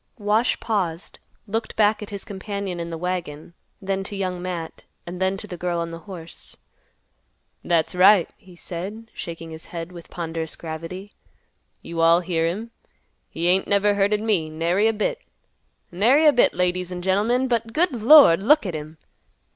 [0.17, 5.21] Wash paused, looked back at his companion in the wagon; then to Young Matt, and
[5.21, 6.57] then to the girl on the horse.
[7.63, 11.11] "That's right," he said, shaking his head with ponderous gravity.
[11.83, 12.71] "You all hear him.
[13.29, 15.21] He ain't never hurted me, nary a bit.
[15.91, 17.47] Nary a bit, ladies an' gentlemen.
[17.47, 18.41] But, good Lord!
[18.41, 18.97] look at him!